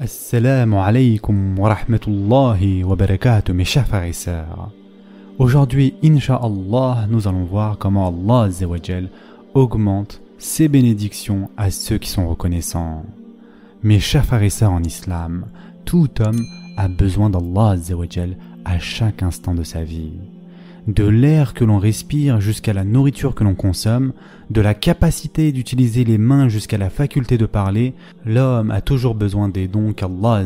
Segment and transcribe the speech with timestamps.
[0.00, 4.70] Assalamu alaikum wa rahmatullahi wa barakatuh mes.
[5.40, 8.48] Aujourd'hui, Inch'Allah, nous allons voir comment Allah
[9.54, 13.06] augmente ses bénédictions à ceux qui sont reconnaissants.
[13.82, 14.24] Mes chers
[14.70, 15.46] en islam,
[15.84, 16.44] tout homme
[16.76, 17.74] a besoin d'Allah
[18.64, 20.12] à chaque instant de sa vie
[20.88, 24.14] de l'air que l'on respire jusqu'à la nourriture que l'on consomme,
[24.48, 27.92] de la capacité d'utiliser les mains jusqu'à la faculté de parler,
[28.24, 30.44] l'homme a toujours besoin des dons qu'Allah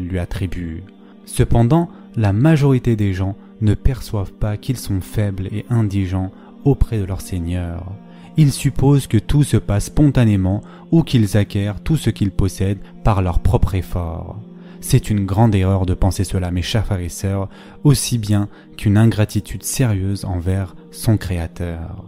[0.00, 0.82] lui attribue.
[1.26, 6.32] Cependant, la majorité des gens ne perçoivent pas qu'ils sont faibles et indigents
[6.64, 7.92] auprès de leur Seigneur.
[8.36, 13.22] Ils supposent que tout se passe spontanément ou qu'ils acquièrent tout ce qu'ils possèdent par
[13.22, 14.40] leur propre effort.
[14.80, 17.48] C'est une grande erreur de penser cela, mes chers frères et sœurs,
[17.84, 22.04] aussi bien qu'une ingratitude sérieuse envers son Créateur.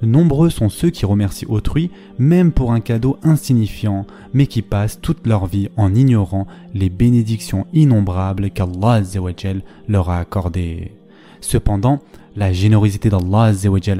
[0.00, 5.26] Nombreux sont ceux qui remercient autrui, même pour un cadeau insignifiant, mais qui passent toute
[5.26, 9.02] leur vie en ignorant les bénédictions innombrables qu'Allah
[9.88, 10.92] leur a accordées.
[11.40, 12.00] Cependant,
[12.36, 13.52] la générosité d'Allah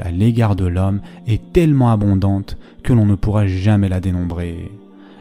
[0.03, 4.71] à l'égard de l'homme est tellement abondante que l'on ne pourra jamais la dénombrer.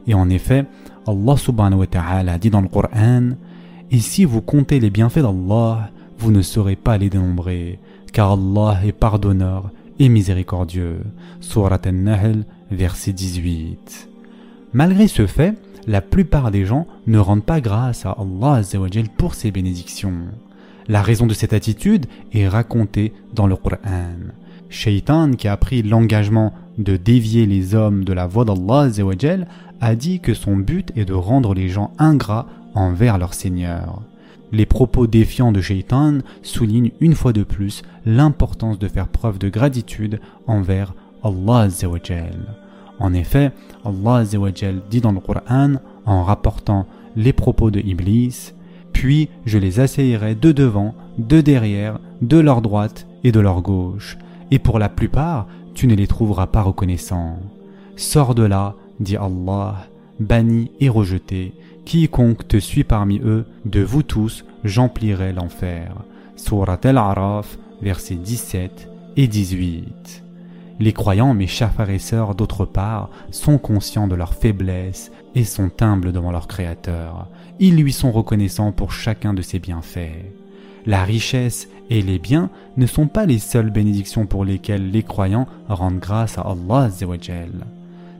[0.08, 0.64] Et en effet,
[1.06, 3.30] Allah subhanahu wa ta'ala dit dans le Coran
[3.90, 7.78] Et si vous comptez les bienfaits d'Allah, vous ne saurez pas les dénombrer,
[8.12, 11.02] car Allah est pardonneur et miséricordieux.
[11.40, 14.08] Surat An-Nahl, verset 18.
[14.72, 15.54] Malgré ce fait,
[15.86, 18.62] la plupart des gens ne rendent pas grâce à Allah
[19.16, 20.26] pour ses bénédictions.
[20.88, 24.16] La raison de cette attitude est racontée dans le Coran.
[24.70, 28.88] Shaitan, qui a pris l'engagement de dévier les hommes de la voie d'Allah
[29.80, 34.02] a dit que son but est de rendre les gens ingrats envers leur Seigneur.
[34.50, 39.48] Les propos défiants de Shaitan soulignent une fois de plus l'importance de faire preuve de
[39.48, 41.68] gratitude envers Allah
[42.98, 43.52] En effet,
[43.84, 44.24] Allah
[44.90, 45.74] dit dans le Coran
[46.06, 48.52] en rapportant les propos de Iblis
[48.92, 54.16] Puis je les assaillerai de devant, de derrière, de leur droite et de leur gauche,
[54.50, 57.38] et pour la plupart, tu ne les trouveras pas reconnaissants.
[57.96, 59.86] Sors de là, dit Allah,
[60.20, 61.54] banni et rejeté,
[61.84, 65.94] quiconque te suit parmi eux, de vous tous, j'emplirai l'enfer.
[66.36, 70.24] Surat al-Araf, versets 17 et 18.
[70.80, 75.44] Les croyants, mes chers frères et sœurs, d'autre part, sont conscients de leur faiblesse et
[75.44, 77.28] sont humbles devant leur Créateur.
[77.58, 80.32] Ils lui sont reconnaissants pour chacun de ses bienfaits.
[80.86, 85.48] La richesse et les biens ne sont pas les seules bénédictions pour lesquelles les croyants
[85.68, 86.90] rendent grâce à Allah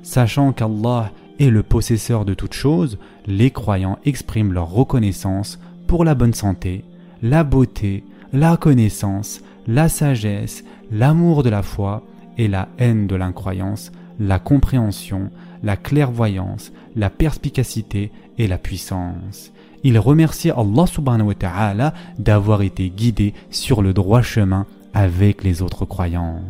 [0.03, 6.15] Sachant qu'Allah est le possesseur de toutes choses, les croyants expriment leur reconnaissance pour la
[6.15, 6.85] bonne santé,
[7.23, 12.03] la beauté, la connaissance, la sagesse, l'amour de la foi
[12.37, 15.31] et la haine de l'incroyance, la compréhension,
[15.63, 19.53] la clairvoyance, la perspicacité et la puissance.
[19.85, 25.63] Ils remercient Allah subhanahu wa ta'ala d'avoir été guidés sur le droit chemin avec les
[25.63, 26.43] autres croyants.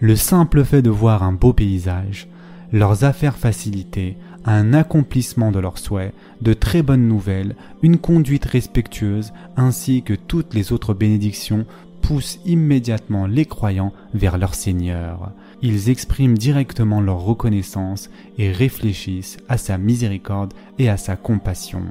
[0.00, 2.28] Le simple fait de voir un beau paysage,
[2.72, 9.32] leurs affaires facilitées, un accomplissement de leurs souhaits, de très bonnes nouvelles, une conduite respectueuse,
[9.56, 11.66] ainsi que toutes les autres bénédictions
[12.00, 15.32] poussent immédiatement les croyants vers leur Seigneur.
[15.60, 21.82] Ils expriment directement leur reconnaissance et réfléchissent à sa miséricorde et à sa compassion.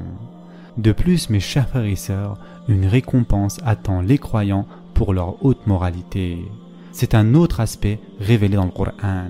[0.78, 5.68] De plus, mes chers frères et sœurs, une récompense attend les croyants pour leur haute
[5.68, 6.38] moralité.
[6.92, 9.30] C'est un autre aspect révélé dans le Coran.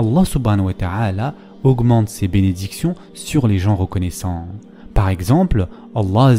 [0.00, 4.46] Allah subhanahu wa ta'ala augmente ses bénédictions sur les gens reconnaissants.
[4.94, 6.34] Par exemple, Allah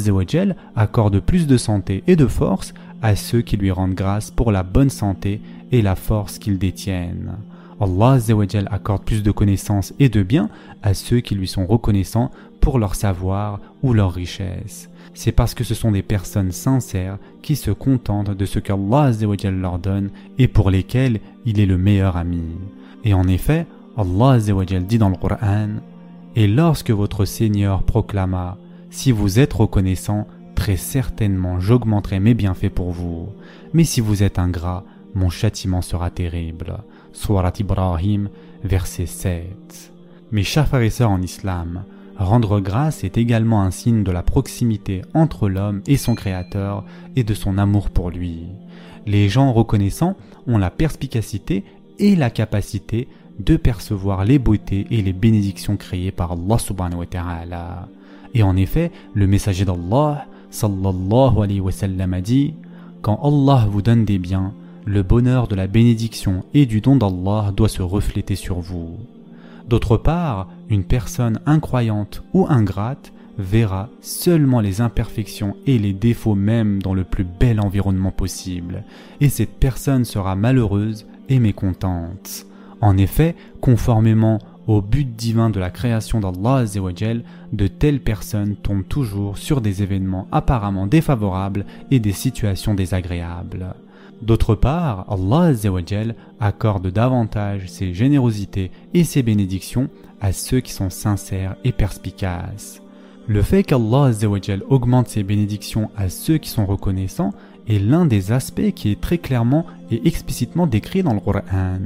[0.76, 2.74] accorde plus de santé et de force
[3.04, 5.42] à ceux qui lui rendent grâce pour la bonne santé
[5.72, 7.34] et la force qu'ils détiennent.
[7.80, 8.18] Allah
[8.72, 10.50] accorde plus de connaissances et de biens
[10.82, 14.90] à ceux qui lui sont reconnaissants pour leur savoir ou leur richesse.
[15.14, 19.12] C'est parce que ce sont des personnes sincères qui se contentent de ce qu'Allah
[19.52, 22.44] leur donne et pour lesquels il est le meilleur ami.
[23.04, 23.66] Et en effet,
[23.98, 25.70] Allah dit dans le Coran
[26.36, 28.58] Et lorsque votre Seigneur proclama
[28.90, 33.30] Si vous êtes reconnaissant, très certainement j'augmenterai mes bienfaits pour vous.
[33.74, 36.78] Mais si vous êtes ingrat, mon châtiment sera terrible.
[37.12, 38.30] Surat Ibrahim,
[38.64, 39.92] verset 7.
[40.32, 41.84] Mes chers frères et sœurs en islam,
[42.24, 46.84] rendre grâce est également un signe de la proximité entre l'homme et son Créateur
[47.16, 48.46] et de son amour pour lui.
[49.06, 50.16] Les gens reconnaissants
[50.48, 51.64] ont la perspicacité
[52.00, 53.08] et la capacité
[53.40, 57.88] de percevoir les beautés et les bénédictions créées par Allah subhanahu wa ta'ala.
[58.34, 62.54] Et en effet, le messager d'Allah sallallahu alayhi wa sallam a dit
[63.02, 64.54] Quand Allah vous donne des biens,
[64.86, 68.98] le bonheur de la bénédiction et du don d'Allah doit se refléter sur vous.
[69.72, 76.82] D'autre part, une personne incroyante ou ingrate verra seulement les imperfections et les défauts même
[76.82, 78.84] dans le plus bel environnement possible,
[79.22, 82.48] et cette personne sera malheureuse et mécontente.
[82.82, 86.66] En effet, conformément au but divin de la création d'Allah
[87.54, 93.74] de telles personnes tombent toujours sur des événements apparemment défavorables et des situations désagréables.
[94.22, 95.52] D'autre part, Allah
[96.40, 99.90] accorde davantage ses générosités et ses bénédictions
[100.20, 102.82] à ceux qui sont sincères et perspicaces.
[103.28, 104.12] Le fait qu'Allah
[104.70, 107.34] augmente ses bénédictions à ceux qui sont reconnaissants
[107.68, 111.80] est l'un des aspects qui est très clairement et explicitement décrit dans le Coran.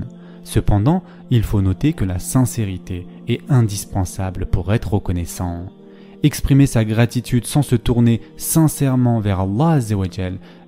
[0.43, 5.65] Cependant, il faut noter que la sincérité est indispensable pour être reconnaissant.
[6.23, 9.79] Exprimer sa gratitude sans se tourner sincèrement vers Allah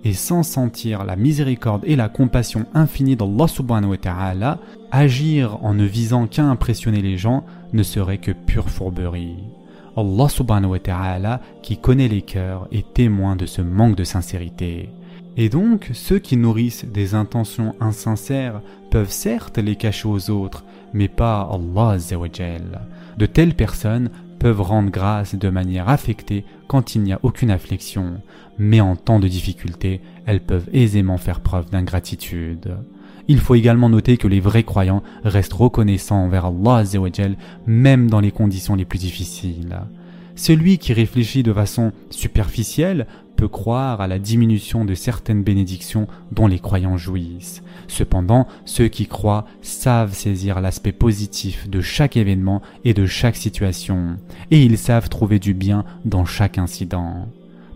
[0.03, 4.59] et sans sentir la miséricorde et la compassion infinie d'Allah subhanahu ta'ala,
[4.91, 9.43] agir en ne visant qu'à impressionner les gens ne serait que pure fourberie.
[9.97, 14.89] Allah subhanahu wa ta'ala, qui connaît les cœurs, est témoin de ce manque de sincérité.
[15.37, 18.61] Et donc, ceux qui nourrissent des intentions insincères
[18.91, 20.63] peuvent certes les cacher aux autres,
[20.93, 21.97] mais pas Allah
[23.17, 28.21] De telles personnes peuvent rendre grâce de manière affectée quand il n'y a aucune affliction,
[28.57, 32.77] mais en temps de difficulté, elles peuvent aisément faire preuve d'ingratitude.
[33.27, 36.83] Il faut également noter que les vrais croyants restent reconnaissants envers Allah
[37.65, 39.81] même dans les conditions les plus difficiles.
[40.35, 43.07] Celui qui réfléchit de façon superficielle
[43.37, 47.63] peut croire à la diminution de certaines bénédictions dont les croyants jouissent.
[47.87, 54.17] Cependant, ceux qui croient savent saisir l'aspect positif de chaque événement et de chaque situation,
[54.51, 57.27] et ils savent trouver du bien dans chaque incident.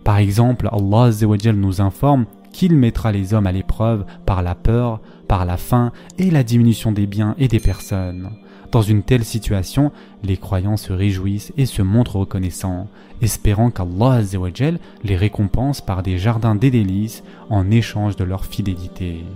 [0.04, 1.10] Par exemple, Allah
[1.54, 6.30] nous informe qu'il mettra les hommes à l'épreuve par la peur, par la faim et
[6.30, 8.30] la diminution des biens et des personnes.
[8.72, 9.92] Dans une telle situation,
[10.22, 12.88] les croyants se réjouissent et se montrent reconnaissants,
[13.20, 14.22] espérant qu'Allah
[15.04, 19.26] les récompense par des jardins des délices en échange de leur fidélité.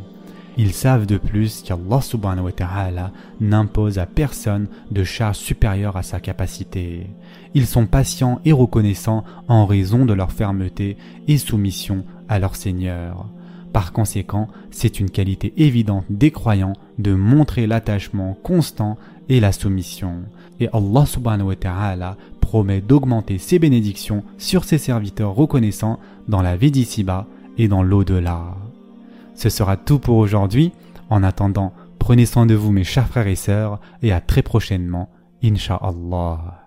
[0.56, 3.12] Ils savent de plus qu'Allah subhanahu wa ta'ala
[3.42, 7.06] n'impose à personne de charge supérieure à sa capacité.
[7.52, 10.96] Ils sont patients et reconnaissants en raison de leur fermeté
[11.28, 13.26] et soumission à leur Seigneur.
[13.74, 18.96] Par conséquent, c'est une qualité évidente des croyants de montrer l'attachement constant
[19.28, 20.22] et la soumission.
[20.60, 26.56] Et Allah subhanahu wa ta'ala promet d'augmenter ses bénédictions sur ses serviteurs reconnaissants dans la
[26.56, 27.26] vie d'ici-bas
[27.58, 28.54] et dans l'au-delà.
[29.34, 30.72] Ce sera tout pour aujourd'hui.
[31.10, 35.08] En attendant, prenez soin de vous mes chers frères et sœurs et à très prochainement,
[35.42, 36.65] Inch'Allah.